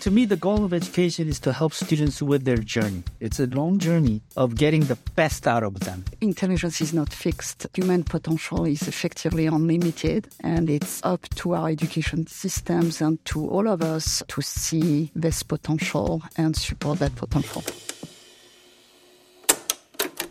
[0.00, 3.02] To me, the goal of education is to help students with their journey.
[3.20, 6.06] It's a long journey of getting the best out of them.
[6.22, 7.66] Intelligence is not fixed.
[7.74, 13.68] Human potential is effectively unlimited, and it's up to our education systems and to all
[13.68, 17.62] of us to see this potential and support that potential.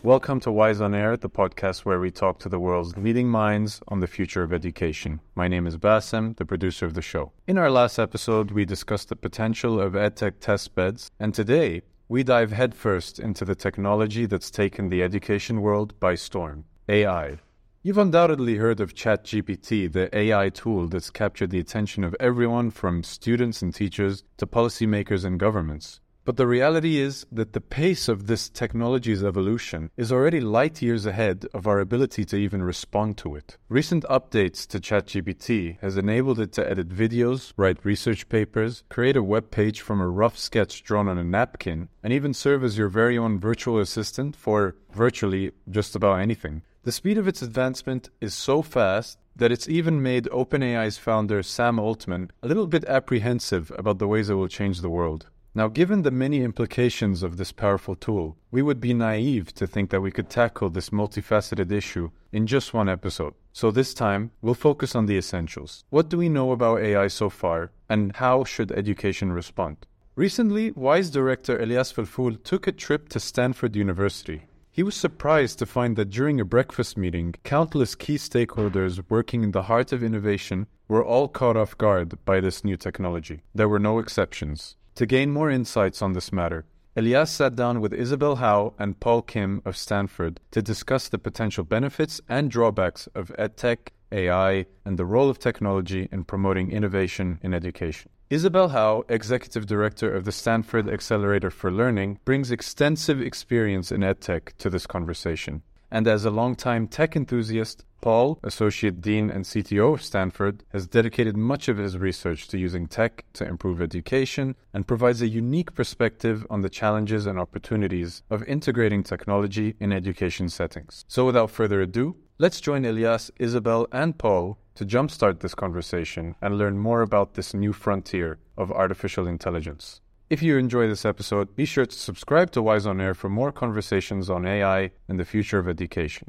[0.02, 3.82] Welcome to Wise on Air, the podcast where we talk to the world's leading minds
[3.88, 5.20] on the future of education.
[5.34, 7.32] My name is Bassem, the producer of the show.
[7.46, 12.22] In our last episode, we discussed the potential of EdTech test beds, and today we
[12.22, 17.36] dive headfirst into the technology that's taken the education world by storm AI.
[17.82, 23.02] You've undoubtedly heard of ChatGPT, the AI tool that's captured the attention of everyone from
[23.02, 26.00] students and teachers to policymakers and governments.
[26.26, 31.06] But the reality is that the pace of this technology's evolution is already light years
[31.06, 33.56] ahead of our ability to even respond to it.
[33.70, 39.22] Recent updates to ChatGPT has enabled it to edit videos, write research papers, create a
[39.22, 42.88] web page from a rough sketch drawn on a napkin, and even serve as your
[42.88, 46.62] very own virtual assistant for virtually just about anything.
[46.82, 51.78] The speed of its advancement is so fast that it's even made OpenAI's founder Sam
[51.78, 55.30] Altman a little bit apprehensive about the ways it will change the world.
[55.52, 59.90] Now, given the many implications of this powerful tool, we would be naive to think
[59.90, 63.34] that we could tackle this multifaceted issue in just one episode.
[63.52, 65.84] So this time, we'll focus on the essentials.
[65.90, 69.86] What do we know about AI so far, and how should education respond?
[70.14, 74.42] Recently, WISE director Elyas Felfoul took a trip to Stanford University.
[74.70, 79.50] He was surprised to find that during a breakfast meeting, countless key stakeholders working in
[79.50, 83.42] the heart of innovation were all caught off guard by this new technology.
[83.52, 84.76] There were no exceptions.
[85.00, 89.22] To gain more insights on this matter, Elyas sat down with Isabelle Hau and Paul
[89.22, 93.78] Kim of Stanford to discuss the potential benefits and drawbacks of EdTech,
[94.12, 98.10] AI, and the role of technology in promoting innovation in education.
[98.28, 104.52] Isabelle Hau, Executive Director of the Stanford Accelerator for Learning, brings extensive experience in EdTech
[104.58, 105.62] to this conversation.
[105.90, 111.36] And as a longtime tech enthusiast, Paul, Associate Dean and CTO of Stanford, has dedicated
[111.36, 116.46] much of his research to using tech to improve education and provides a unique perspective
[116.48, 121.04] on the challenges and opportunities of integrating technology in education settings.
[121.08, 126.56] So, without further ado, let's join Elyas, Isabelle, and Paul to jumpstart this conversation and
[126.56, 130.00] learn more about this new frontier of artificial intelligence.
[130.30, 133.50] If you enjoy this episode, be sure to subscribe to Wise on Air for more
[133.50, 136.28] conversations on AI and the future of education.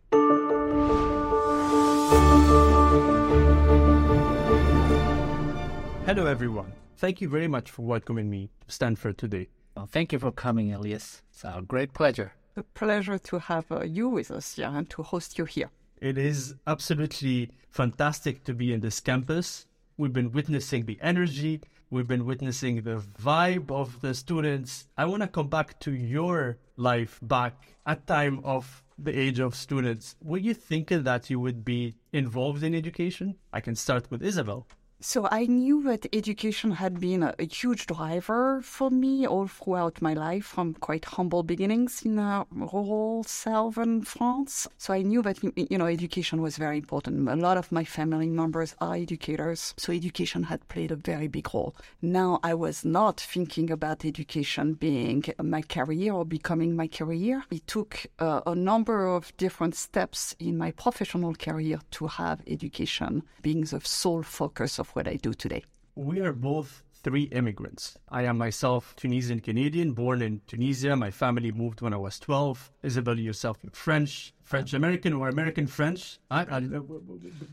[6.07, 6.73] Hello, everyone.
[6.97, 9.49] Thank you very much for welcoming me to Stanford today.
[9.77, 11.21] Well, thank you for coming, Elyas.
[11.29, 12.33] It's a great pleasure.
[12.55, 15.69] A pleasure to have uh, you with us here and to host you here.
[15.99, 19.67] It is absolutely fantastic to be in this campus.
[19.95, 24.87] We've been witnessing the energy, we've been witnessing the vibe of the students.
[24.97, 29.55] I want to come back to your life back at time of the age of
[29.55, 30.15] students.
[30.23, 33.35] Were you thinking that you would be involved in education?
[33.51, 34.67] I can start with Isabelle.
[35.03, 39.99] So I knew that education had been a, a, huge driver for me all throughout
[39.99, 44.67] my life from quite humble beginnings in uh, rural southern France.
[44.77, 47.27] So I knew that, you know, education was very important.
[47.27, 49.73] A lot of my family members are educators.
[49.75, 51.75] So education had played a very big role.
[52.03, 57.43] Now I was not thinking about education being my career or becoming my career.
[57.49, 63.23] It took uh, a number of different steps in my professional career to have education
[63.41, 65.63] being the sole focus of what I do today.
[65.95, 67.97] We are both three immigrants.
[68.09, 70.95] I am myself Tunisian Canadian, born in Tunisia.
[70.95, 72.71] My family moved when I was 12.
[72.83, 76.19] Isabelle, yourself, you're French, French American or American French.
[76.29, 76.59] I, I,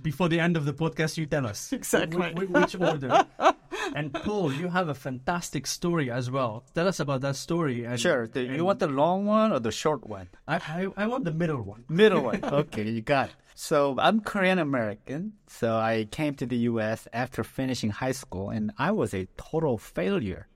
[0.03, 1.73] before the end of the podcast, you tell us.
[1.73, 2.33] Exactly.
[2.35, 3.25] Which, which order?
[3.95, 6.65] and Paul, you have a fantastic story as well.
[6.75, 7.85] Tell us about that story.
[7.85, 8.27] And, sure.
[8.27, 10.29] The, you want the long one or the short one?
[10.49, 11.85] I, I, I want the middle one.
[11.89, 12.41] Middle one.
[12.59, 13.35] Okay, you got it.
[13.55, 15.35] So I'm Korean American.
[15.47, 17.07] So I came to the U.S.
[17.13, 20.49] after finishing high school, and I was a total failure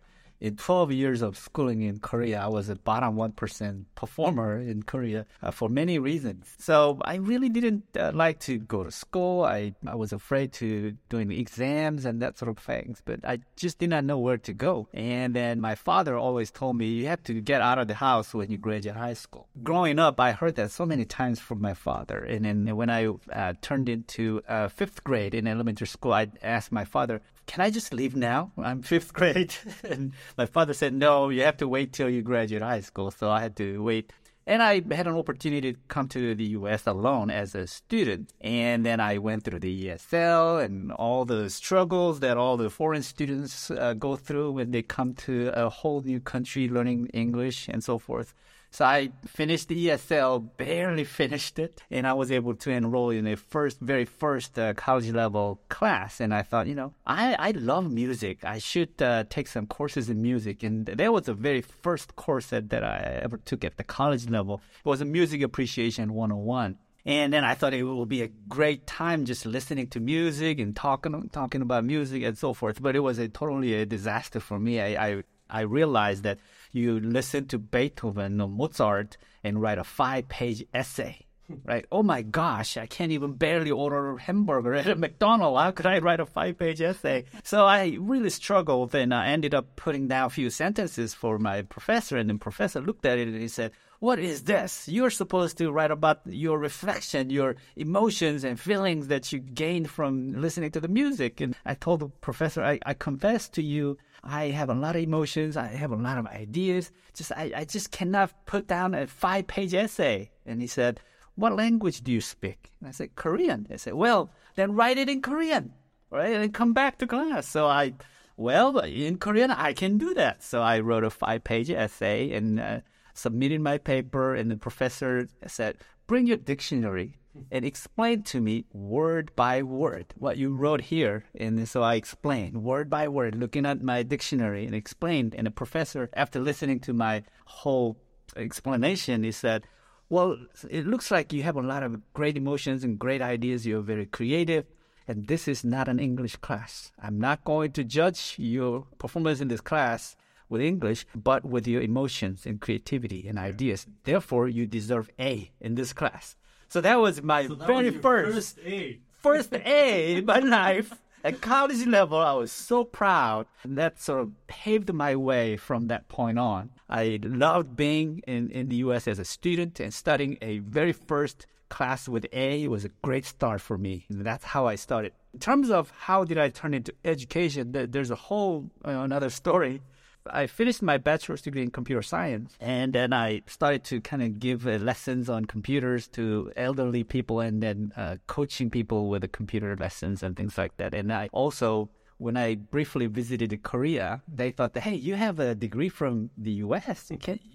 [0.42, 5.24] in 12 years of schooling in Korea, I was a bottom 1% performer in Korea
[5.40, 6.52] uh, for many reasons.
[6.58, 9.44] So I really didn't uh, like to go to school.
[9.44, 13.78] I, I was afraid to doing exams and that sort of things, but I just
[13.78, 14.88] did not know where to go.
[14.92, 18.34] And then my father always told me, you have to get out of the house
[18.34, 19.46] when you graduate high school.
[19.62, 22.18] Growing up, I heard that so many times from my father.
[22.18, 26.72] And then when I uh, turned into uh, fifth grade in elementary school, I asked
[26.72, 28.50] my father, can I just leave now?
[28.56, 29.54] I'm fifth grade.
[29.84, 33.10] and my father said, no, you have to wait till you graduate high school.
[33.10, 34.10] So I had to wait
[34.46, 38.32] And I had an opportunity to come to the US alone as a student.
[38.40, 43.02] And then I went through the ESL and all the struggles that all the foreign
[43.02, 47.84] students uh, go through when they come to a whole new country learning English and
[47.84, 48.32] so forth.
[48.72, 53.26] So I finished the ESL, barely finished it, and I was able to enroll in
[53.26, 56.20] a first, very first uh, college level class.
[56.20, 58.46] And I thought, you know, I, I love music.
[58.46, 60.62] I should uh, take some courses in music.
[60.62, 64.30] And that was the very first course that, that I ever took at the college
[64.30, 64.62] level.
[64.82, 66.78] It was a music appreciation 101.
[67.04, 70.74] And then I thought it would be a great time just listening to music and
[70.74, 72.80] talking talking about music and so forth.
[72.80, 74.80] But it was a totally a disaster for me.
[74.80, 76.38] I, I I realized that
[76.72, 81.26] you listen to Beethoven or Mozart and write a five page essay.
[81.64, 81.84] Right?
[81.92, 85.60] Oh my gosh, I can't even barely order a hamburger at a McDonald's.
[85.60, 87.26] How could I write a five page essay?
[87.42, 91.60] So I really struggled and I ended up putting down a few sentences for my
[91.62, 92.16] professor.
[92.16, 94.88] And the professor looked at it and he said, What is this?
[94.88, 100.40] You're supposed to write about your reflection, your emotions and feelings that you gained from
[100.40, 101.40] listening to the music.
[101.40, 105.02] And I told the professor, I, I confess to you I have a lot of
[105.02, 105.56] emotions.
[105.56, 106.92] I have a lot of ideas.
[107.14, 110.30] Just I, I just cannot put down a five page essay.
[110.46, 111.00] And he said,
[111.34, 112.72] What language do you speak?
[112.80, 113.66] And I said, Korean.
[113.68, 115.72] They said, Well, then write it in Korean,
[116.10, 116.32] right?
[116.32, 117.48] And come back to class.
[117.48, 117.94] So I,
[118.36, 120.42] well, in Korean, I can do that.
[120.42, 122.80] So I wrote a five page essay and uh,
[123.14, 124.36] submitted my paper.
[124.36, 127.16] And the professor said, Bring your dictionary
[127.50, 131.24] and explain to me word by word what you wrote here.
[131.38, 135.34] And so I explained word by word, looking at my dictionary and explained.
[135.34, 137.96] And the professor, after listening to my whole
[138.36, 139.66] explanation, he said,
[140.08, 140.36] Well,
[140.68, 143.66] it looks like you have a lot of great emotions and great ideas.
[143.66, 144.66] You're very creative.
[145.08, 146.92] And this is not an English class.
[147.02, 150.16] I'm not going to judge your performance in this class
[150.48, 153.86] with English, but with your emotions and creativity and ideas.
[154.04, 156.36] Therefore, you deserve A in this class.
[156.72, 158.98] So that was my So that very was first first A.
[159.18, 161.02] first A in my life.
[161.22, 163.46] At college level, I was so proud.
[163.62, 166.70] And that sort of paved my way from that point on.
[166.88, 169.06] I loved being in, in the U.S.
[169.06, 173.60] as a student and studying a very first class with A was a great start
[173.60, 174.06] for me.
[174.08, 175.12] And that's how I started.
[175.34, 179.82] In terms of how did I turn into education, there's a whole uh, another story.
[180.26, 184.38] I finished my bachelor's degree in computer science, and then I started to kind of
[184.38, 189.28] give uh, lessons on computers to elderly people, and then uh, coaching people with the
[189.28, 190.94] computer lessons and things like that.
[190.94, 195.54] And I also, when I briefly visited Korea, they thought that hey, you have a
[195.54, 197.10] degree from the U.S.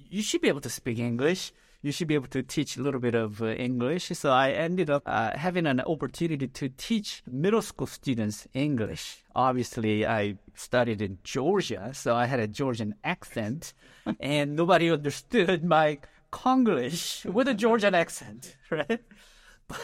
[0.10, 1.52] You should be able to speak English
[1.88, 4.10] you should be able to teach a little bit of uh, English.
[4.10, 9.24] So I ended up uh, having an opportunity to teach middle school students English.
[9.34, 13.74] Obviously, I studied in Georgia, so I had a Georgian accent,
[14.20, 16.00] and nobody understood my
[16.30, 19.00] Konglish with a Georgian accent, right?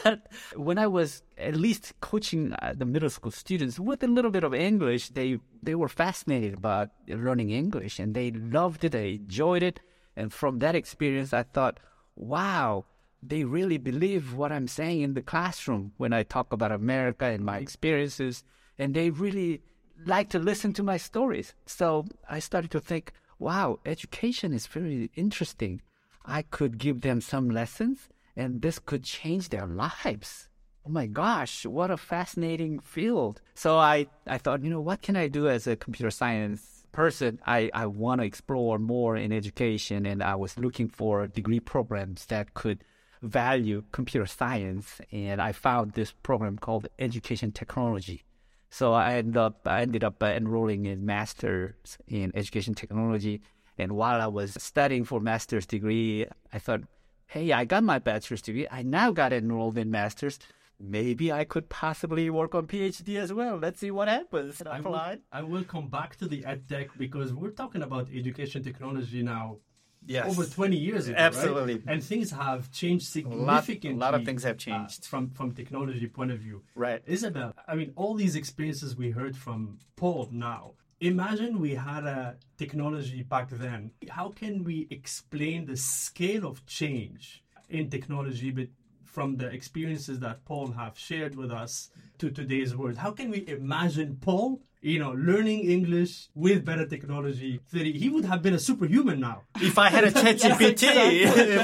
[0.02, 4.30] But when I was at least coaching uh, the middle school students with a little
[4.30, 8.92] bit of English, they they were fascinated about learning English and they loved it.
[8.92, 9.80] They enjoyed it.
[10.16, 11.80] And from that experience, I thought,
[12.16, 12.84] wow,
[13.22, 17.44] they really believe what I'm saying in the classroom when I talk about America and
[17.44, 18.44] my experiences.
[18.78, 19.62] And they really
[20.04, 21.54] like to listen to my stories.
[21.66, 25.80] So I started to think, wow, education is very interesting.
[26.24, 30.48] I could give them some lessons and this could change their lives.
[30.86, 33.40] Oh my gosh, what a fascinating field.
[33.54, 37.40] So I, I thought, you know, what can I do as a computer science person?
[37.44, 42.26] I, I want to explore more in education and I was looking for degree programs
[42.26, 42.84] that could
[43.20, 48.24] value computer science and I found this program called education technology.
[48.70, 53.42] So I ended up I ended up uh, enrolling in masters in education technology
[53.76, 56.82] and while I was studying for master's degree, I thought,
[57.26, 58.68] hey, I got my bachelor's degree.
[58.70, 60.38] I now got enrolled in master's.
[60.80, 63.56] Maybe I could possibly work on PhD as well.
[63.56, 64.60] Let's see what happens.
[64.66, 65.00] I will.
[65.32, 69.58] I will come back to the edtech because we're talking about education technology now
[70.06, 70.30] Yes.
[70.30, 71.74] over 20 years ago, Absolutely.
[71.76, 71.82] right?
[71.86, 73.92] And things have changed significantly.
[73.92, 75.06] a lot of things have uh, changed.
[75.06, 76.62] from from technology point of view.
[76.74, 77.02] Right.
[77.06, 80.74] Isabelle, I mean, all these experiences we heard from Paul now.
[81.00, 83.92] Imagine we had a technology back then.
[84.10, 88.68] How can we explain the scale of change in technology, but
[89.14, 92.96] from the experiences that Paul have shared with us to today's world?
[92.96, 98.26] How can we imagine Paul you know, learning English with better technology, 30, he would
[98.26, 99.40] have been a superhuman now.
[99.56, 100.84] If I had a ChatGPT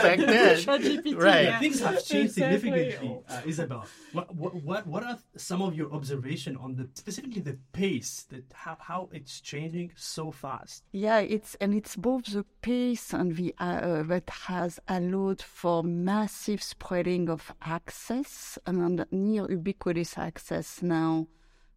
[0.02, 1.44] back then, ChatGPT, right?
[1.44, 1.58] yeah.
[1.58, 2.60] Things have changed Exactly.
[2.60, 3.86] significantly, uh, Isabelle.
[4.12, 8.44] What, what what what are some of your observation on the specifically the pace that
[8.54, 10.84] how, how it's changing so fast?
[10.92, 15.82] Yeah, it's and it's both the pace and the uh, uh, that has allowed for
[15.84, 21.26] massive spreading of access and near ubiquitous access now.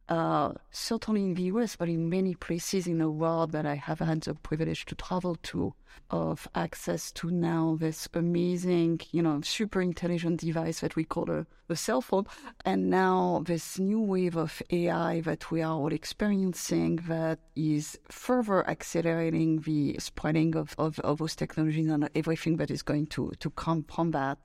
[0.09, 3.99] Uh, certainly in the US, but in many places in the world that I have
[3.99, 5.73] had the privilege to travel to,
[6.09, 11.45] of access to now this amazing, you know, super intelligent device that we call a,
[11.69, 12.25] a cell phone,
[12.65, 18.67] and now this new wave of AI that we are all experiencing that is further
[18.67, 23.49] accelerating the spreading of, of, of those technologies and everything that is going to, to
[23.51, 24.37] come from that.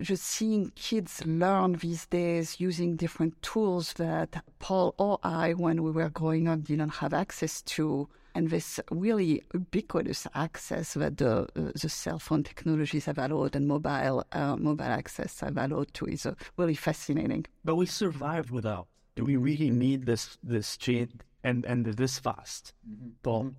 [0.00, 5.90] Just seeing kids learn these days using different tools that Paul or I, when we
[5.90, 11.72] were growing up, didn't have access to and this really ubiquitous access that the uh,
[11.80, 16.26] the cell phone technologies have allowed and mobile uh, mobile access have allowed to is
[16.26, 17.46] uh, really fascinating.
[17.64, 18.88] But we survived without.
[19.16, 21.12] Do we really need this this change
[21.44, 22.74] and and this fast?
[23.22, 23.52] Paul,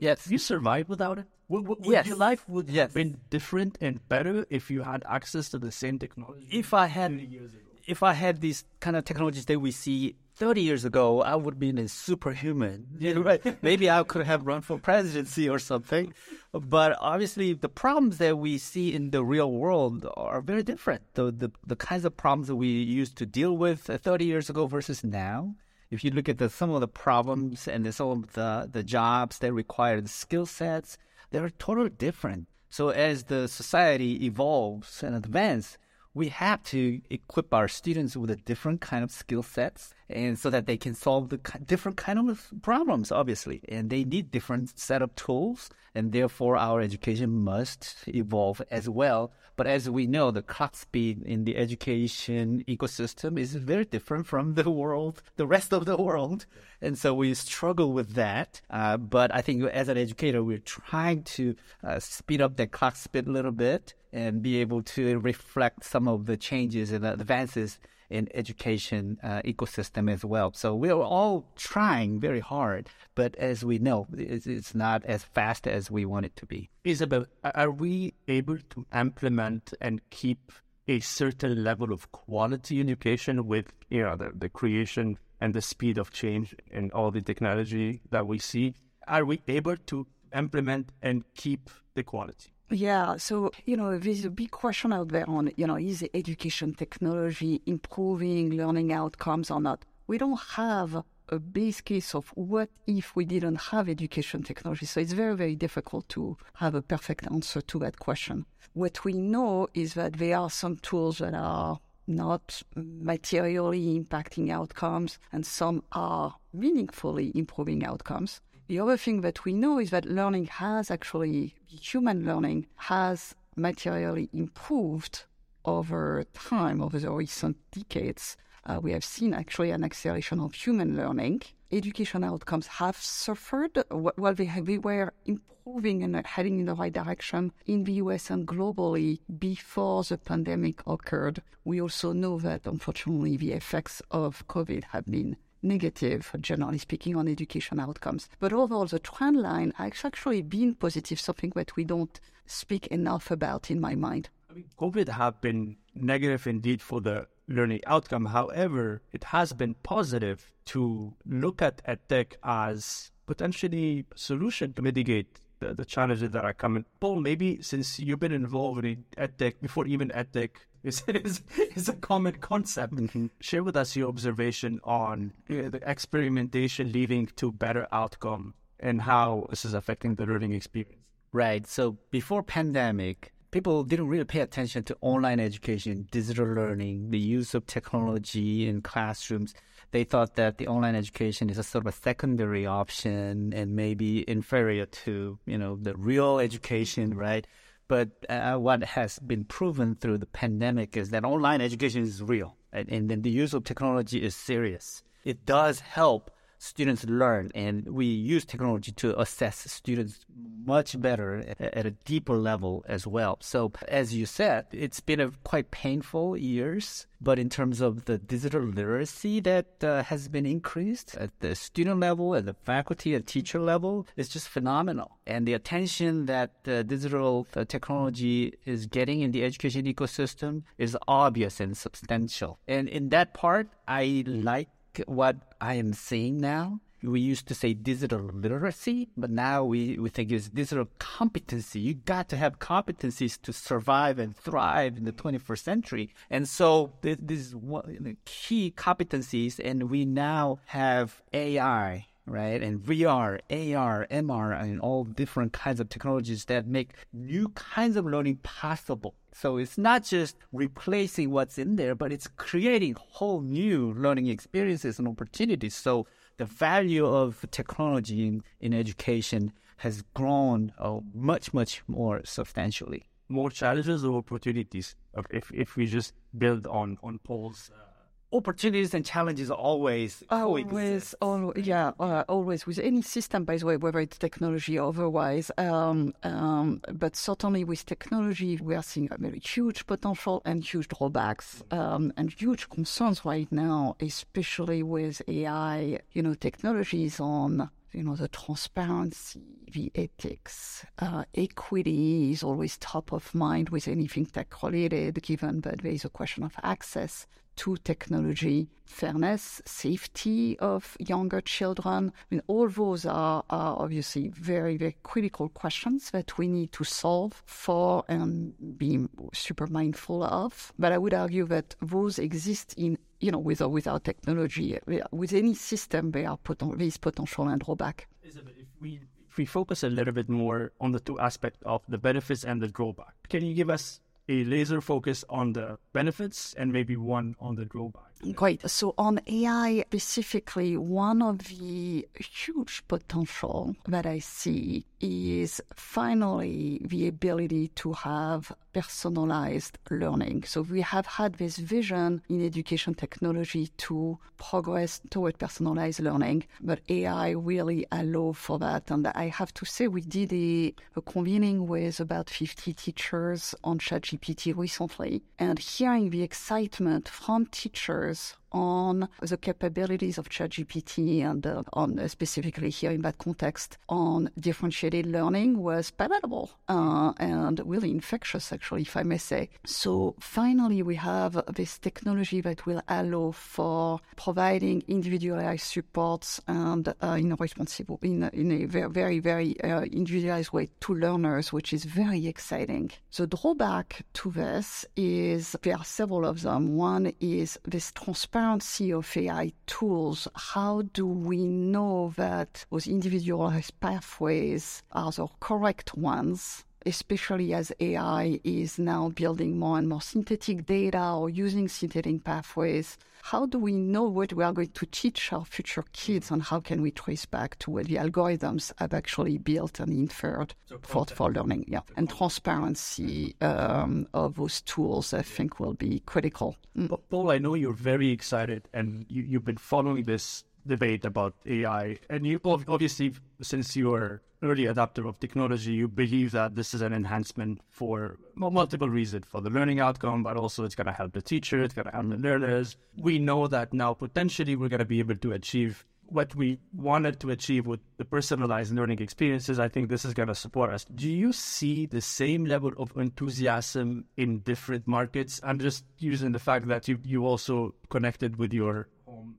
[0.00, 0.26] Yes.
[0.30, 1.26] you survived without it.
[1.48, 2.06] Would, would, Yes.
[2.06, 2.88] your life would Yes.
[2.88, 6.46] have been different and better if you had access to the same technology?
[6.50, 7.62] If I had 30 years ago?
[7.86, 11.58] if I had these kind of technologies that we see 30 years ago, I would
[11.58, 12.86] be a superhuman.
[13.00, 13.62] You know, right?
[13.62, 16.12] Maybe I could have run for presidency or something.
[16.52, 21.02] But obviously, the problems that we see in the real world are very different.
[21.14, 24.50] The, the, the kinds of problems that we used to deal with uh, 30 years
[24.50, 25.54] ago versus now.
[25.90, 27.74] If you look at the, some of the problems mm.
[27.74, 30.98] and the, some of the, the jobs that require the skill sets,
[31.30, 32.46] they're totally different.
[32.70, 35.78] So as the society evolves and advances,
[36.14, 40.50] we have to equip our students with a different kind of skill sets and so
[40.50, 43.60] that they can solve the different kind of problems obviously.
[43.68, 49.32] And they need different set of tools and therefore our education must evolve as well.
[49.56, 54.54] But as we know the clock speed in the education ecosystem is very different from
[54.54, 56.46] the world the rest of the world.
[56.80, 58.60] And so we struggle with that.
[58.70, 62.96] Uh, but i think as an educator we're trying to uh, speed up that clock
[62.96, 67.78] speed a little bit and be able to reflect some of the changes and advances
[68.10, 70.52] in education uh, ecosystem as well.
[70.54, 75.66] So we're all trying very hard, but as we know, it's, it's not as fast
[75.66, 76.70] as we want it to be.
[76.84, 80.52] Isabelle, are we able to implement and keep
[80.86, 85.98] a certain level of quality education with you know the, the creation and the speed
[85.98, 88.74] of change and all the technology that we see?
[89.06, 92.52] Are we able to implement and keep the quality?
[92.70, 96.74] Yeah, so you know, there's a big question out there on you know, is education
[96.74, 99.84] technology improving learning outcomes or not?
[100.06, 104.86] We don't have a base case of what if we didn't have education technology.
[104.86, 108.46] So it's very, very difficult to have a perfect answer to that question.
[108.72, 115.18] What we know is that there are some tools that are not materially impacting outcomes,
[115.30, 118.40] and some are meaningfully improving outcomes.
[118.68, 124.28] The other thing that we know is that learning has actually, human learning has materially
[124.34, 125.24] improved
[125.64, 128.36] over time, over the recent decades.
[128.66, 131.40] Uh, we have seen actually an acceleration of human learning.
[131.72, 136.92] Education outcomes have suffered while they, have, they were improving and heading in the right
[136.92, 141.40] direction in the US and globally before the pandemic occurred.
[141.64, 147.28] We also know that unfortunately the effects of COVID have been negative, generally speaking, on
[147.28, 148.28] education outcomes.
[148.38, 153.30] But overall, the trend line has actually been positive, something that we don't speak enough
[153.30, 154.30] about in my mind.
[154.50, 158.26] I mean, COVID have been negative indeed for the learning outcome.
[158.26, 165.74] However, it has been positive to look at EdTech as potentially solution to mitigate the,
[165.74, 166.84] the challenges that are coming.
[167.00, 170.50] Paul, maybe since you've been involved in EdTech before even EdTech
[170.82, 171.42] is, is,
[171.74, 172.94] is a common concept,
[173.40, 179.46] share with us your observation on uh, the experimentation leading to better outcome and how
[179.50, 180.94] this is affecting the learning experience.
[181.32, 181.66] Right.
[181.66, 187.54] So before pandemic, people didn't really pay attention to online education, digital learning, the use
[187.54, 189.54] of technology in classrooms.
[189.90, 194.28] They thought that the online education is a sort of a secondary option and maybe
[194.28, 197.46] inferior to, you know, the real education, right?
[197.88, 202.56] But uh, what has been proven through the pandemic is that online education is real,
[202.70, 205.02] and, and then the use of technology is serious.
[205.24, 210.20] It does help students learn, and we use technology to assess students
[210.64, 213.38] much better at, a deeper level as well.
[213.40, 218.18] So, as you said, it's been a quite painful years, but in terms of the
[218.18, 223.26] digital literacy that uh, has been increased at the student level, at the faculty and
[223.26, 225.18] teacher level, it's just phenomenal.
[225.26, 231.60] And the attention that uh, digital technology is getting in the education ecosystem is obvious
[231.60, 232.58] and substantial.
[232.68, 234.68] And in that part, I like
[235.06, 240.08] what I am seeing now we used to say digital literacy, but now we, we
[240.08, 241.78] think it's digital competency.
[241.78, 246.14] You got to have competencies to survive and thrive in the 21st century.
[246.28, 249.60] And so this, this is one the key competencies.
[249.62, 252.62] And we now have AI, right?
[252.62, 258.06] And VR, AR, MR, and all different kinds of technologies that make new kinds of
[258.06, 259.14] learning possible.
[259.32, 264.98] So it's not just replacing what's in there, but it's creating whole new learning experiences
[264.98, 265.74] and opportunities.
[265.74, 266.06] So
[266.38, 273.04] the value of technology in, in education has grown uh, much, much more substantially.
[273.28, 274.96] More challenges or opportunities
[275.30, 277.70] if, if we just build on, on Paul's.
[277.72, 277.87] Uh
[278.32, 283.64] opportunities and challenges are always always always yeah uh, always with any system by the
[283.64, 289.08] way whether it's technology or otherwise um, um, but certainly with technology we are seeing
[289.10, 295.22] a very huge potential and huge drawbacks um, and huge concerns right now especially with
[295.26, 299.40] ai you know technologies on you know, the transparency,
[299.72, 305.80] the ethics, uh, equity is always top of mind with anything tech related, given that
[305.82, 307.26] there is a question of access
[307.58, 312.12] to technology, fairness, safety of younger children.
[312.16, 316.84] I mean, all those are, are obviously very, very critical questions that we need to
[316.84, 320.72] solve for and be super mindful of.
[320.78, 324.78] But I would argue that those exist in you know, with or without technology,
[325.10, 328.06] with any system, there, are poten- there is potential and drawback.
[328.22, 331.82] Isabelle, if we, if we focus a little bit more on the two aspects of
[331.88, 336.54] the benefits and the drawback, can you give us a laser focus on the benefits
[336.54, 338.12] and maybe one on the drawback.
[338.34, 338.68] Great.
[338.68, 347.06] So on AI specifically, one of the huge potential that I see is finally the
[347.06, 350.44] ability to have personalized learning.
[350.44, 356.80] So we have had this vision in education technology to progress toward personalized learning, but
[356.88, 358.90] AI really allow for that.
[358.90, 363.78] And I have to say, we did a, a convening with about 50 teachers on
[363.78, 371.46] ChatGPT recently, and hearing the excitement from teachers years on the capabilities of ChatGPT and
[371.46, 377.60] uh, on uh, specifically here in that context on differentiated learning was palatable uh, and
[377.64, 379.50] really infectious, actually, if I may say.
[379.64, 387.16] So finally, we have this technology that will allow for providing individualized supports and uh,
[387.18, 391.84] in a responsible, in, in a very, very, uh, individualized way to learners, which is
[391.84, 392.90] very exciting.
[393.16, 396.76] The drawback to this is there are several of them.
[396.76, 403.80] One is this transparency transparency of AI tools, how do we know that those individualized
[403.80, 406.64] pathways are the correct ones?
[406.88, 412.96] Especially as AI is now building more and more synthetic data or using synthetic pathways,
[413.22, 416.60] how do we know what we are going to teach our future kids and how
[416.60, 421.04] can we trace back to what the algorithms have actually built and inferred so for,
[421.04, 421.66] for learning?
[421.68, 421.80] Yeah.
[421.98, 426.56] And transparency um, of those tools, I think, will be critical.
[426.74, 426.98] Mm.
[427.10, 431.98] Paul, I know you're very excited and you, you've been following this debate about AI.
[432.08, 436.92] And you obviously, since you're early adopter of technology, you believe that this is an
[436.92, 441.22] enhancement for multiple reasons for the learning outcome, but also it's going to help the
[441.22, 442.76] teacher, it's going to help the learners.
[442.96, 447.20] We know that now potentially we're going to be able to achieve what we wanted
[447.20, 449.58] to achieve with the personalized learning experiences.
[449.58, 450.84] I think this is going to support us.
[450.84, 455.40] Do you see the same level of enthusiasm in different markets?
[455.42, 458.88] I'm just using the fact that you, you also connected with your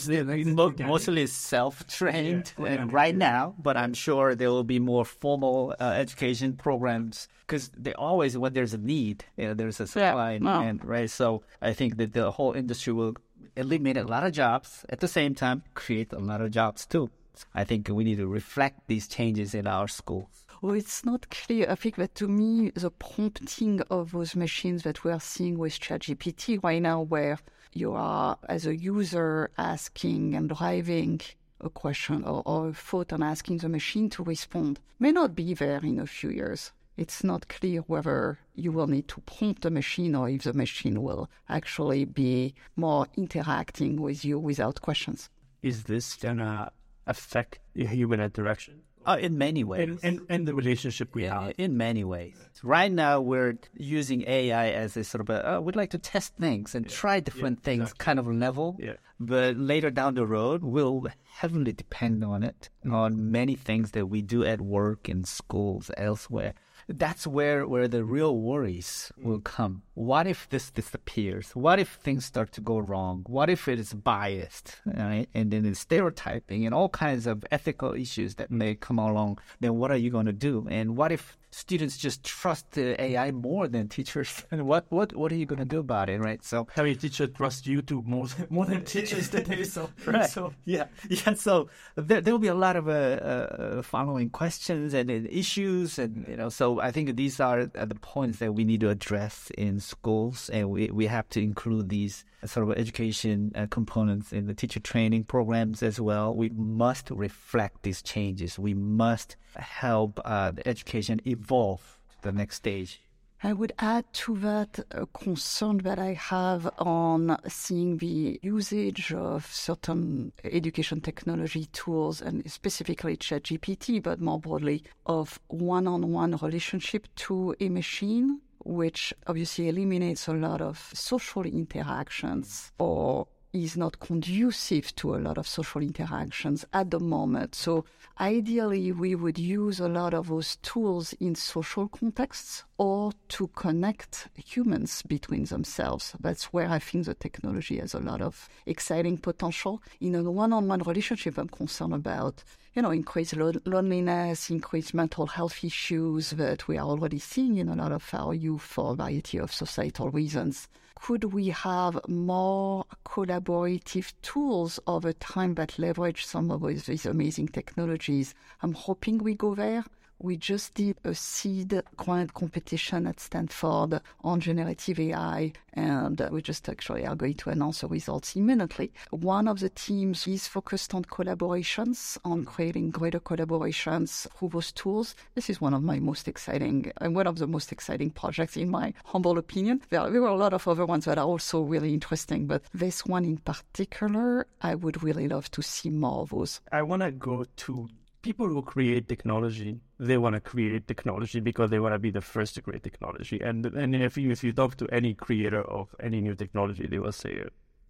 [0.87, 5.83] mostly self-trained yeah, yeah, right now, but I'm sure there will be more formal uh,
[5.83, 10.43] education programs because they always, when there's a need, you know, there's a supply and
[10.43, 11.09] demand, right?
[11.09, 13.15] So I think that the whole industry will
[13.55, 17.09] eliminate a lot of jobs at the same time, create a lot of jobs too.
[17.53, 20.45] I think we need to reflect these changes in our schools.
[20.61, 21.69] Well, it's not clear.
[21.69, 25.79] I think that to me, the prompting of those machines that we are seeing with
[25.79, 27.37] ChatGPT right now, where
[27.75, 31.21] you are, as a user, asking and driving
[31.61, 35.53] a question or, or a thought and asking the machine to respond, may not be
[35.53, 36.71] there in a few years.
[36.95, 41.01] It's not clear whether you will need to prompt the machine or if the machine
[41.01, 45.29] will actually be more interacting with you without questions.
[45.63, 46.71] Is this going to
[47.07, 48.81] affect human interaction?
[49.05, 49.81] Uh, in many ways.
[49.81, 51.53] And, and, and the relationship we have.
[51.57, 52.35] In many ways.
[52.63, 56.35] Right now, we're using AI as a sort of a, oh, we'd like to test
[56.35, 56.91] things and yeah.
[56.91, 58.05] try different yeah, things exactly.
[58.05, 58.77] kind of level.
[58.79, 58.93] Yeah.
[59.19, 64.21] But later down the road, we'll heavily depend on it, on many things that we
[64.21, 66.53] do at work, in schools, elsewhere
[66.87, 69.43] that's where where the real worries will mm.
[69.43, 69.83] come.
[69.93, 71.51] What if this disappears?
[71.55, 73.23] What if things start to go wrong?
[73.27, 75.27] What if it is biased, right?
[75.33, 78.57] And then it's stereotyping and all kinds of ethical issues that mm.
[78.57, 79.39] may come along.
[79.59, 80.67] Then what are you going to do?
[80.69, 84.43] And what if students just trust the AI more than teachers?
[84.51, 86.43] And what what what are you going to do about it, right?
[86.43, 89.29] So how many teachers trust YouTube more than, more than teachers?
[89.33, 89.63] today.
[89.63, 90.29] So, right.
[90.29, 91.33] so yeah, yeah.
[91.33, 95.99] So there there will be a lot of uh, uh, following questions and, and issues,
[95.99, 96.49] and you know.
[96.49, 100.69] So I think these are the points that we need to address in schools, and
[100.69, 105.23] we we have to include these sort of education uh, components in the teacher training
[105.25, 106.33] programs as well.
[106.33, 108.59] We must reflect these changes.
[108.59, 113.01] We must help uh, the education evolve to the next stage.
[113.45, 119.45] I would add to that a concern that I have on seeing the usage of
[119.47, 127.67] certain education technology tools and specifically ChatGPT, but more broadly of one-on-one relationship to a
[127.67, 135.17] machine, which obviously eliminates a lot of social interactions or is not conducive to a
[135.17, 137.53] lot of social interactions at the moment.
[137.53, 137.85] So
[138.19, 144.29] ideally, we would use a lot of those tools in social contexts or to connect
[144.35, 146.15] humans between themselves.
[146.19, 149.83] That's where I think the technology has a lot of exciting potential.
[150.01, 155.63] In a one-on-one relationship, I'm concerned about, you know, increased lo- loneliness, increased mental health
[155.63, 159.37] issues that we are already seeing in a lot of our youth for a variety
[159.37, 160.67] of societal reasons
[161.05, 168.33] could we have more collaborative tools over time that leverage some of these amazing technologies?
[168.61, 169.83] I'm hoping we go there.
[170.23, 176.69] We just did a seed grant competition at Stanford on generative AI, and we just
[176.69, 178.93] actually are going to announce the results imminently.
[179.09, 185.13] One of the teams is focused on collaborations, on creating greater collaborations through those tools.
[185.35, 188.69] This is one of my most exciting, and one of the most exciting projects, in
[188.69, 189.81] my humble opinion.
[189.89, 193.05] There, there were a lot of other ones that are also really interesting, but this
[193.05, 196.61] one in particular, I would really love to see more of those.
[196.71, 197.89] I want to go to
[198.23, 202.21] people who create technology, they want to create technology because they want to be the
[202.21, 203.39] first to create technology.
[203.39, 206.97] And and if you if you talk to any creator of any new technology, they
[206.97, 207.43] will say,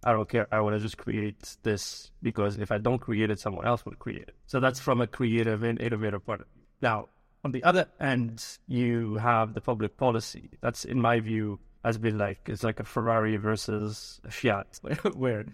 [0.03, 0.47] "I don't care.
[0.51, 3.95] I want to just create this because if I don't create it, someone else will
[4.05, 6.63] create it." So that's from a creative and innovative point of view.
[6.81, 7.07] Now,
[7.45, 10.49] on the other end, you have the public policy.
[10.61, 14.79] That's, in my view, has been like it's like a Ferrari versus a Fiat,
[15.13, 15.45] where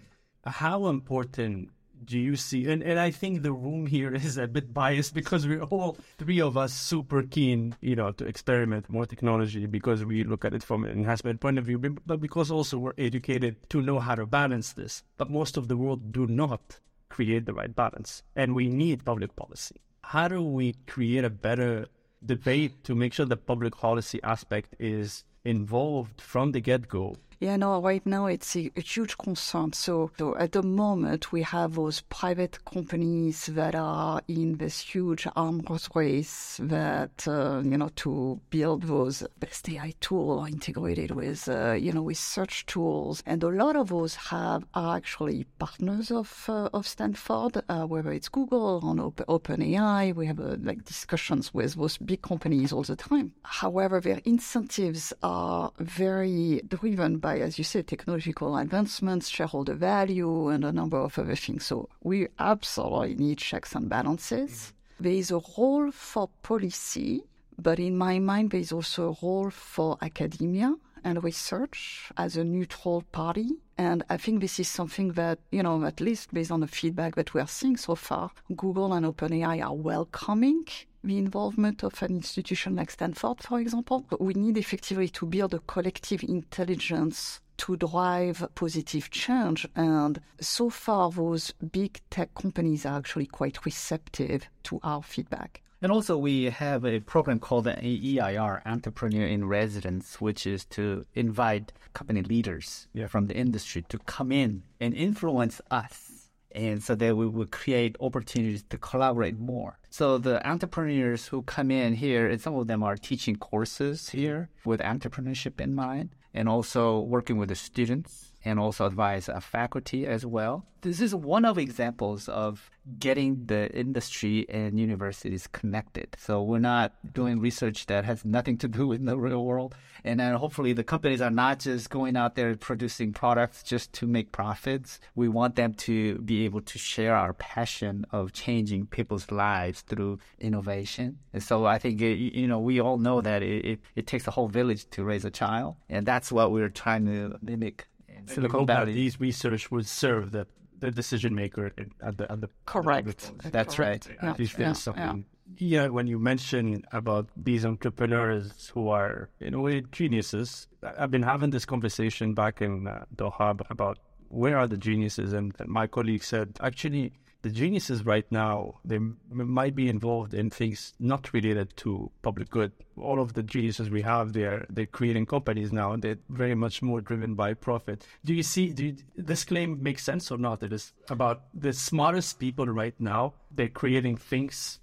[0.46, 1.70] how important
[2.04, 5.46] do you see and, and i think the room here is a bit biased because
[5.46, 10.24] we're all three of us super keen you know to experiment more technology because we
[10.24, 13.80] look at it from an enhancement point of view but because also we're educated to
[13.80, 15.02] know how to balance this.
[15.16, 19.34] But most of the world do not create the right balance and we need public
[19.36, 19.76] policy.
[20.02, 21.86] How do we create a better
[22.24, 27.80] debate to make sure the public policy aspect is involved from the get-go yeah, no,
[27.80, 29.72] right now it's a, a, huge concern.
[29.72, 35.26] So, so at the moment, we have those private companies that are in this huge
[35.34, 41.72] arms race that, uh, you know, to build those best AI tool integrated with, uh,
[41.72, 43.22] you know, with search tools.
[43.24, 48.12] And a lot of those have are actually partners of, uh, of Stanford, uh, whether
[48.12, 50.14] it's Google or Open, OpenAI.
[50.14, 53.32] We have uh, like discussions with those big companies all the time.
[53.44, 60.48] However, their incentives are very driven by by, as you said, technological advancements, shareholder value,
[60.48, 61.64] and a number of other things.
[61.66, 64.50] So we absolutely need checks and balances.
[64.50, 65.04] Mm-hmm.
[65.04, 67.22] There is a role for policy,
[67.58, 72.44] but in my mind, there is also a role for academia and research as a
[72.44, 73.50] neutral party.
[73.78, 77.14] And I think this is something that, you know, at least based on the feedback
[77.14, 80.64] that we are seeing so far, Google and OpenAI are welcoming
[81.02, 84.04] the involvement of an institution like Stanford, for example.
[84.18, 89.66] We need effectively to build a collective intelligence to drive positive change.
[89.76, 95.62] And so far, those big tech companies are actually quite receptive to our feedback.
[95.82, 101.06] And also, we have a program called the EIR, Entrepreneur in Residence, which is to
[101.14, 103.06] invite company leaders yeah.
[103.06, 106.28] from the industry to come in and influence us.
[106.52, 109.78] And so that we will create opportunities to collaborate more.
[109.88, 114.50] So the entrepreneurs who come in here, and some of them are teaching courses here
[114.64, 120.24] with entrepreneurship in mind, and also working with the students and also advise faculty as
[120.24, 120.64] well.
[120.82, 126.16] This is one of examples of getting the industry and universities connected.
[126.18, 129.74] So we're not doing research that has nothing to do with the real world.
[130.04, 134.06] And then hopefully the companies are not just going out there producing products just to
[134.06, 135.00] make profits.
[135.14, 140.18] We want them to be able to share our passion of changing people's lives through
[140.38, 141.18] innovation.
[141.34, 144.26] And so I think, it, you know, we all know that it, it, it takes
[144.26, 145.76] a whole village to raise a child.
[145.90, 147.86] And that's what we're trying to mimic
[148.26, 148.92] Silicon Valley.
[148.94, 150.46] These research would serve the,
[150.78, 153.32] the decision maker at the at the correct.
[153.44, 154.08] That's correct.
[154.08, 154.18] right.
[154.22, 154.30] Yeah.
[154.30, 155.26] At least there's something.
[155.58, 155.82] Yeah.
[155.82, 161.22] yeah, when you mention about these entrepreneurs who are in a way geniuses, I've been
[161.22, 163.98] having this conversation back in uh, Doha about
[164.30, 165.32] where are the geniuses?
[165.32, 170.34] And, and my colleague said, actually, the geniuses right now they m- might be involved
[170.34, 172.72] in things not related to public good.
[172.96, 175.96] All of the geniuses we have, they're they're creating companies now.
[175.96, 178.06] They're very much more driven by profit.
[178.24, 178.72] Do you see?
[178.72, 180.62] Do you, this claim makes sense or not?
[180.62, 183.34] It is about the smartest people right now.
[183.50, 184.80] They're creating things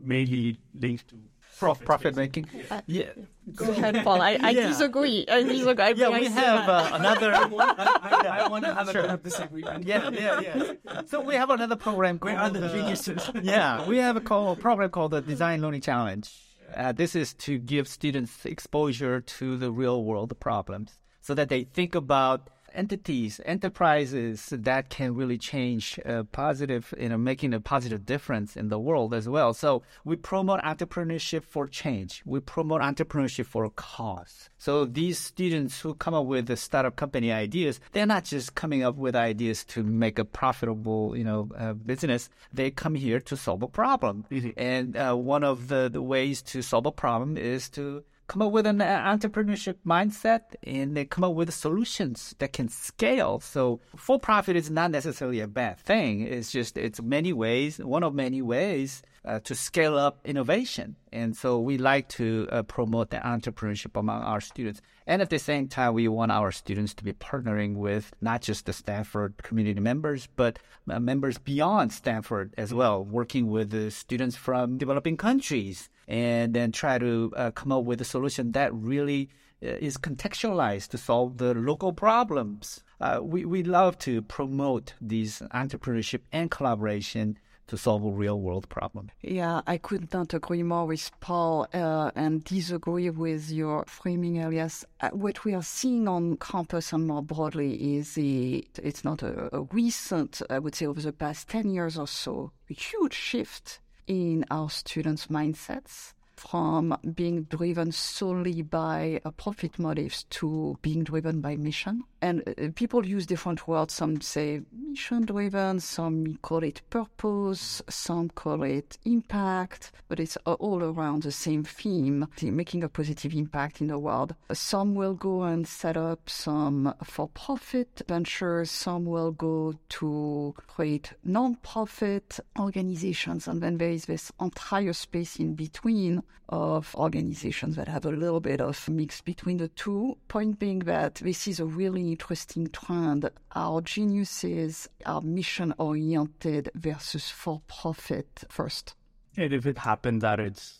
[0.00, 1.16] mainly linked to
[1.58, 1.86] profit.
[1.86, 2.46] Profit making.
[2.86, 3.10] Yeah.
[3.54, 4.20] Go ahead, Paul.
[4.20, 4.68] I, I Yeah.
[4.68, 5.24] disagree.
[5.28, 5.84] I disagree.
[5.84, 7.32] I Yeah, we I have uh, another.
[7.34, 9.84] I, want to have a disagreement.
[9.84, 11.02] yeah, yeah, yeah.
[11.06, 12.18] So we have another program.
[12.18, 13.30] Where are the uh, geniuses?
[13.42, 16.30] yeah, we have a call, program called the Design Learning Challenge.
[16.74, 21.64] Uh, this is to give students exposure to the real world problems so that they
[21.64, 28.04] think about entities, enterprises that can really change uh, positive, you know, making a positive
[28.04, 29.54] difference in the world as well.
[29.54, 32.22] So we promote entrepreneurship for change.
[32.24, 34.50] We promote entrepreneurship for a cause.
[34.58, 38.82] So these students who come up with the startup company ideas, they're not just coming
[38.82, 42.28] up with ideas to make a profitable, you know, uh, business.
[42.52, 44.24] They come here to solve a problem.
[44.56, 48.52] And uh, one of the, the ways to solve a problem is to come up
[48.52, 53.40] with an uh, entrepreneurship mindset and they come up with solutions that can scale.
[53.40, 56.22] So for profit is not necessarily a bad thing.
[56.22, 60.96] It's just it's many ways, one of many ways uh, to scale up innovation.
[61.12, 64.80] And so we like to uh, promote the entrepreneurship among our students.
[65.06, 68.66] And at the same time, we want our students to be partnering with not just
[68.66, 70.58] the Stanford community members, but
[70.88, 76.70] uh, members beyond Stanford as well, working with the students from developing countries and then
[76.70, 79.28] try to uh, come up with a solution that really
[79.62, 82.84] uh, is contextualized to solve the local problems.
[83.00, 87.38] Uh, we, we love to promote these entrepreneurship and collaboration
[87.68, 89.10] to solve a real world problem.
[89.22, 94.84] Yeah, I could not agree more with Paul uh, and disagree with your framing, Elyas.
[95.00, 99.54] Uh, what we are seeing on campus and more broadly is the, it's not a,
[99.54, 103.80] a recent, I would say over the past 10 years or so, a huge shift
[104.06, 111.40] in our students' mindsets from being driven solely by uh, profit motives to being driven
[111.40, 112.04] by mission.
[112.26, 113.94] And uh, people use different words.
[113.94, 120.82] Some say mission driven, some call it purpose, some call it impact, but it's all
[120.82, 124.34] around the same theme, the making a positive impact in the world.
[124.52, 131.12] Some will go and set up some for profit ventures, some will go to create
[131.22, 137.88] non profit organizations, and then there is this entire space in between of organizations that
[137.88, 140.16] have a little bit of mix between the two.
[140.28, 143.28] Point being that this is a really interesting trend.
[143.54, 148.94] Our geniuses are mission oriented versus for profit first.
[149.36, 150.78] And if it happened that it's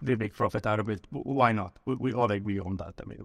[0.00, 1.72] they make profit out of it, why not?
[1.86, 2.94] We, we all agree on that.
[3.02, 3.18] I mean,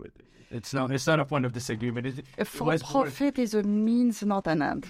[0.50, 2.08] it's not it's not a point of disagreement.
[2.08, 4.88] It, A for profit is a means, not an end.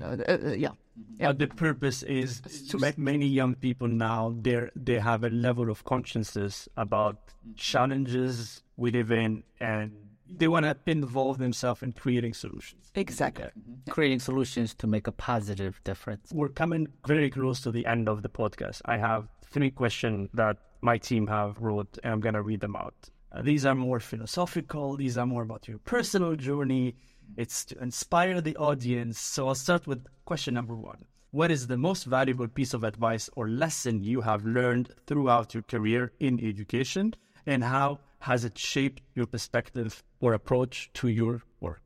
[0.00, 0.70] Uh, uh, uh, yeah.
[1.18, 5.70] But the purpose is to make many young people now they they have a level
[5.70, 7.16] of consciousness about
[7.56, 9.92] challenges we live in, and
[10.38, 12.90] they want to involve themselves in creating solutions.
[12.94, 13.46] Exactly.
[13.88, 16.30] Creating solutions to make a positive difference.
[16.32, 18.80] We're coming very close to the end of the podcast.
[18.84, 22.94] I have three questions that my team have wrote, and I'm gonna read them out.
[23.32, 24.96] Uh, these are more philosophical.
[24.96, 26.96] These are more about your personal journey.
[27.36, 29.18] It's to inspire the audience.
[29.18, 31.04] So I'll start with question number one.
[31.30, 35.62] What is the most valuable piece of advice or lesson you have learned throughout your
[35.62, 37.14] career in education,
[37.46, 41.82] and how has it shaped your perspective or approach to your work?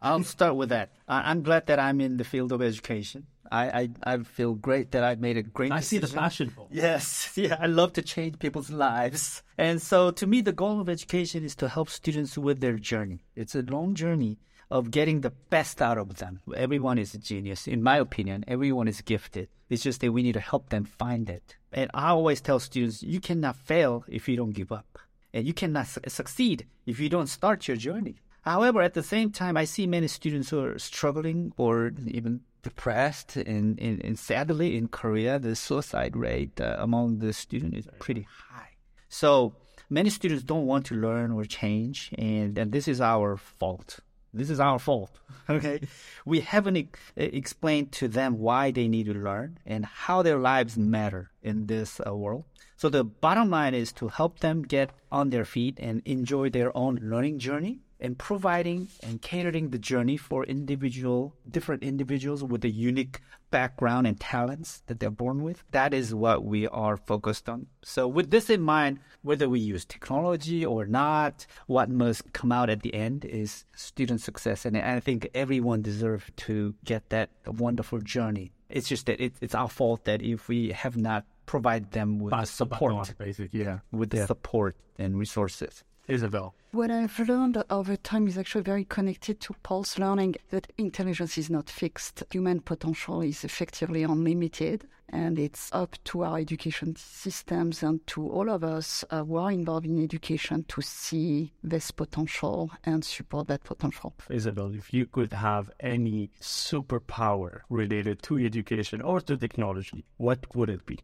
[0.00, 0.92] I'll start with that.
[1.08, 3.26] I'm glad that I'm in the field of education.
[3.50, 6.68] I, I, I feel great that I made a great I see the passion for.
[6.70, 6.76] it.
[6.76, 9.42] Yes, yeah, I love to change people's lives.
[9.56, 13.24] And so to me, the goal of education is to help students with their journey.
[13.34, 14.38] It's a long journey
[14.70, 16.40] of getting the best out of them.
[16.54, 17.66] Everyone is a genius.
[17.66, 19.48] In my opinion, everyone is gifted.
[19.70, 21.56] It's just that we need to help them find it.
[21.72, 24.98] And I always tell students, you cannot fail if you don't give up.
[25.32, 28.16] And you cannot su- succeed if you don't start your journey.
[28.42, 33.36] However, at the same time, I see many students who are struggling or even depressed.
[33.36, 38.26] And, and, and sadly, in Korea, the suicide rate uh, among the students is pretty
[38.50, 38.70] high.
[39.08, 39.54] So
[39.90, 44.00] many students don't want to learn or change, and, and this is our fault.
[44.38, 45.10] This is our fault.
[45.50, 45.80] Okay,
[46.26, 50.76] we haven't e- explained to them why they need to learn and how their lives
[50.76, 52.44] matter in this uh, world.
[52.76, 56.76] So the bottom line is to help them get on their feet and enjoy their
[56.76, 62.70] own learning journey and providing and catering the journey for individual different individuals with a
[62.70, 63.20] unique
[63.50, 65.64] background and talents that they're born with.
[65.70, 67.66] That is what we are focused on.
[67.82, 72.70] So with this in mind whether we use technology or not what must come out
[72.70, 74.64] at the end is student success.
[74.64, 78.52] And i think everyone deserves to get that wonderful journey.
[78.68, 82.34] It's just that it, it's our fault that if we have not provided them with
[82.46, 83.14] support.
[83.18, 83.60] basically.
[83.60, 83.78] Yeah.
[83.90, 86.54] with the support and resources Isabelle.
[86.72, 91.48] What I've learned over time is actually very connected to Paul's learning that intelligence is
[91.48, 92.22] not fixed.
[92.30, 98.50] Human potential is effectively unlimited, and it's up to our education systems and to all
[98.50, 103.64] of us uh, who are involved in education to see this potential and support that
[103.64, 104.14] potential.
[104.28, 110.68] Isabelle, if you could have any superpower related to education or to technology, what would
[110.68, 110.98] it be?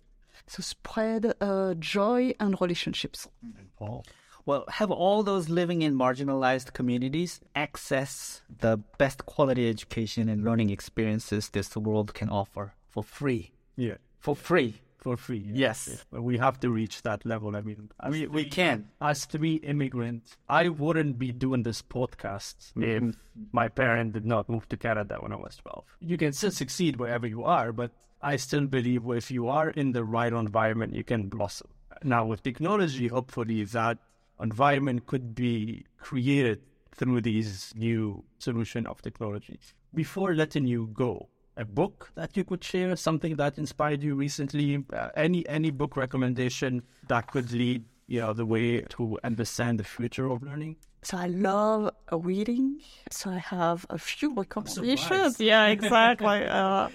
[0.47, 3.29] So spread uh, joy and relationships.
[3.43, 4.05] And Paul.
[4.47, 10.71] Well, have all those living in marginalized communities access the best quality education and learning
[10.71, 13.53] experiences this world can offer for free.
[13.77, 13.97] Yeah.
[14.19, 14.81] For free.
[14.99, 15.45] For free.
[15.53, 15.89] Yes.
[15.91, 15.97] Yeah.
[16.11, 17.57] But we have to reach that level.
[17.57, 18.89] I mean, I mean, We can.
[19.01, 23.09] as three immigrants, I wouldn't be doing this podcast mm-hmm.
[23.09, 23.15] if
[23.53, 25.85] my parent did not move to Canada when I was 12.
[26.01, 27.91] You can still succeed wherever you are, but
[28.23, 31.69] I still believe if you are in the right environment, you can blossom.
[32.03, 33.99] Now, with technology, hopefully that
[34.41, 36.61] environment could be created
[36.95, 39.59] through these new solution of technology.
[39.95, 44.85] Before letting you go, a book that you could share, something that inspired you recently,
[44.93, 49.85] uh, any any book recommendation that could lead you know the way to understand the
[49.85, 50.77] future of learning.
[51.03, 52.81] So I love reading.
[53.11, 55.39] So I have a few recommendations.
[55.39, 56.27] Yeah, exactly.
[56.27, 56.89] uh,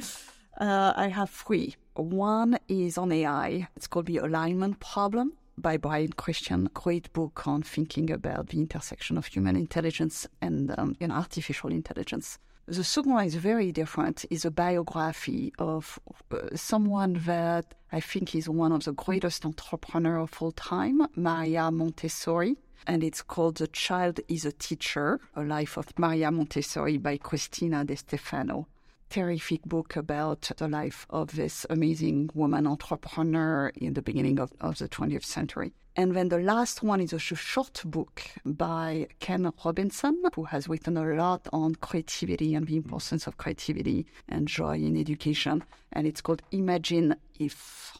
[0.60, 1.76] uh, I have three.
[1.96, 3.68] One is on AI.
[3.76, 6.70] It's called The Alignment Problem by Brian Christian.
[6.74, 12.39] Great book on thinking about the intersection of human intelligence and, um, and artificial intelligence.
[12.66, 14.26] The second one is very different.
[14.30, 15.99] is a biography of
[16.32, 21.72] uh, someone that I think is one of the greatest entrepreneurs of all time, Maria
[21.72, 22.57] Montessori.
[22.86, 27.84] And it's called The Child is a Teacher, A Life of Maria Montessori by Cristina
[27.84, 28.68] De Stefano.
[29.10, 34.78] Terrific book about the life of this amazing woman entrepreneur in the beginning of, of
[34.78, 35.74] the 20th century.
[35.95, 40.95] And then the last one is a short book by Ken Robinson, who has written
[40.95, 45.64] a lot on creativity and the importance of creativity and joy in education.
[45.91, 47.97] And it's called Imagine If.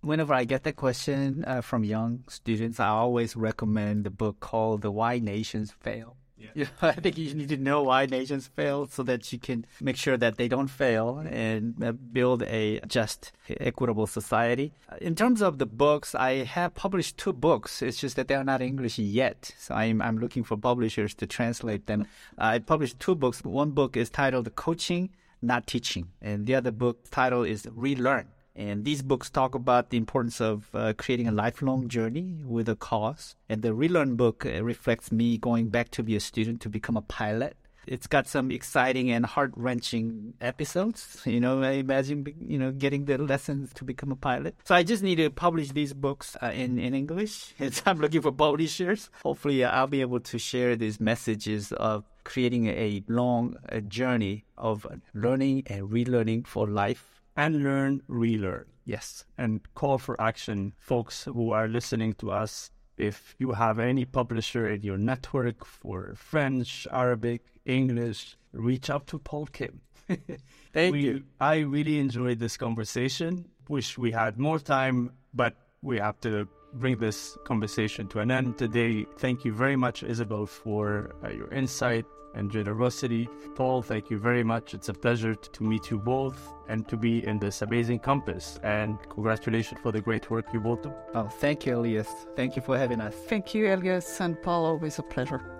[0.00, 4.80] Whenever I get that question uh, from young students, I always recommend the book called
[4.80, 6.16] The Why Nations Fail.
[6.54, 6.66] Yeah.
[6.82, 10.16] I think you need to know why nations fail so that you can make sure
[10.16, 14.72] that they don't fail and uh, build a just, equitable society.
[15.00, 17.82] In terms of the books, I have published two books.
[17.82, 19.52] It's just that they are not English yet.
[19.58, 22.06] So I'm, I'm looking for publishers to translate them.
[22.36, 23.42] I published two books.
[23.42, 25.10] One book is titled Coaching,
[25.42, 28.26] Not Teaching, and the other book title is Relearn.
[28.58, 32.74] And these books talk about the importance of uh, creating a lifelong journey with a
[32.74, 33.36] cause.
[33.48, 36.96] And the Relearn book uh, reflects me going back to be a student to become
[36.96, 37.56] a pilot.
[37.86, 41.22] It's got some exciting and heart wrenching episodes.
[41.24, 44.56] You know, I imagine, you know, getting the lessons to become a pilot.
[44.64, 47.54] So I just need to publish these books uh, in, in English.
[47.86, 49.08] I'm looking for publishers.
[49.22, 53.56] Hopefully, uh, I'll be able to share these messages of creating a long
[53.86, 54.84] journey of
[55.14, 58.66] learning and relearning for life and learn, relearn.
[58.84, 59.24] Yes.
[59.38, 62.70] And call for action, folks who are listening to us.
[62.96, 69.20] If you have any publisher in your network for French, Arabic, English, reach out to
[69.20, 69.80] Paul Kim.
[70.72, 71.22] Thank we, you.
[71.40, 73.44] I really enjoyed this conversation.
[73.68, 78.58] Wish we had more time, but we have to bring this conversation to an end
[78.58, 79.06] today.
[79.16, 83.28] Thank you very much, Isabelle, for uh, your insight and generosity.
[83.54, 84.74] Paul, thank you very much.
[84.74, 86.38] It's a pleasure to meet you both
[86.68, 88.58] and to be in this amazing campus.
[88.62, 90.92] And congratulations for the great work you both do.
[91.14, 92.08] Oh, thank you, Elyas.
[92.36, 93.14] Thank you for having us.
[93.14, 94.66] Thank you, Elyas and Paul.
[94.66, 95.57] Always a pleasure.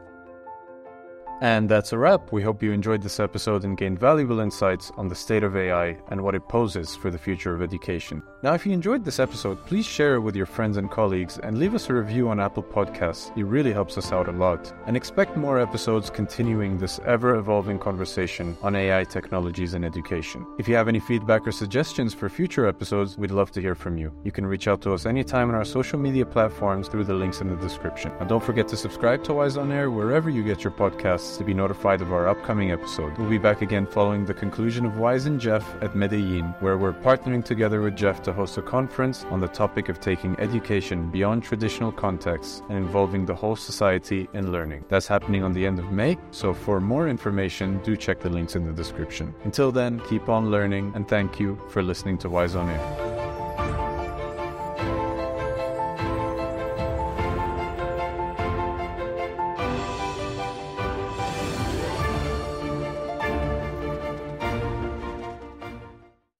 [1.40, 2.32] And that's a wrap.
[2.32, 5.96] We hope you enjoyed this episode and gained valuable insights on the state of AI
[6.08, 8.22] and what it poses for the future of education.
[8.42, 11.58] Now, if you enjoyed this episode, please share it with your friends and colleagues and
[11.58, 13.36] leave us a review on Apple Podcasts.
[13.36, 14.72] It really helps us out a lot.
[14.86, 20.44] And expect more episodes continuing this ever evolving conversation on AI technologies in education.
[20.58, 23.96] If you have any feedback or suggestions for future episodes, we'd love to hear from
[23.96, 24.12] you.
[24.24, 27.40] You can reach out to us anytime on our social media platforms through the links
[27.40, 28.10] in the description.
[28.18, 31.38] And don't forget to subscribe to Wise on Air wherever you get your podcasts podcasts
[31.38, 33.16] to be notified of our upcoming episode.
[33.18, 36.92] We'll be back again following the conclusion of Wise and GEF at Medellin, where we're
[36.92, 41.42] partnering together with GEF to host a conference on the topic of taking education beyond
[41.42, 44.84] traditional contexts and involving the whole society in learning.
[44.88, 48.56] That's happening on the end of May, so for more information, do check the links
[48.56, 49.34] in the description.
[49.44, 53.17] Until then, keep on learning and thank you for listening to Wise on Air.